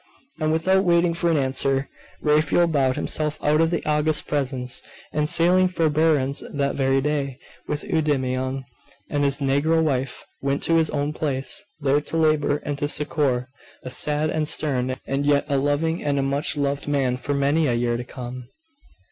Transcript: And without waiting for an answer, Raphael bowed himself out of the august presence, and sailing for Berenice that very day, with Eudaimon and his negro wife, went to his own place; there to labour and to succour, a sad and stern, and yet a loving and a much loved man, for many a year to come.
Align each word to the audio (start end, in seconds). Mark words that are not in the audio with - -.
And 0.39 0.51
without 0.51 0.83
waiting 0.83 1.13
for 1.13 1.29
an 1.29 1.37
answer, 1.37 1.87
Raphael 2.23 2.65
bowed 2.65 2.95
himself 2.95 3.37
out 3.43 3.61
of 3.61 3.69
the 3.69 3.85
august 3.85 4.25
presence, 4.27 4.81
and 5.13 5.29
sailing 5.29 5.67
for 5.67 5.91
Berenice 5.91 6.41
that 6.51 6.73
very 6.73 7.01
day, 7.01 7.37
with 7.67 7.83
Eudaimon 7.83 8.63
and 9.11 9.23
his 9.23 9.37
negro 9.37 9.79
wife, 9.79 10.25
went 10.41 10.63
to 10.63 10.73
his 10.77 10.89
own 10.89 11.13
place; 11.13 11.61
there 11.79 12.01
to 12.01 12.17
labour 12.17 12.57
and 12.65 12.79
to 12.79 12.87
succour, 12.87 13.49
a 13.83 13.91
sad 13.91 14.31
and 14.31 14.47
stern, 14.47 14.95
and 15.05 15.27
yet 15.27 15.45
a 15.47 15.57
loving 15.59 16.03
and 16.03 16.17
a 16.17 16.23
much 16.23 16.57
loved 16.57 16.87
man, 16.87 17.15
for 17.15 17.35
many 17.35 17.67
a 17.67 17.75
year 17.75 17.95
to 17.95 18.03
come. 18.03 18.47